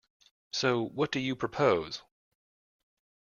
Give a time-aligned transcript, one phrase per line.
[0.51, 2.01] So, what do you propose?